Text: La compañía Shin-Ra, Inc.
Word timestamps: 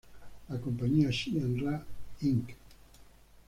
La 0.49 0.59
compañía 0.59 1.11
Shin-Ra, 1.11 1.83
Inc. 2.21 2.53